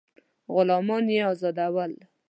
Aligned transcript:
غلامان 0.53 1.05
یې 1.13 1.21
آزادول. 1.31 1.91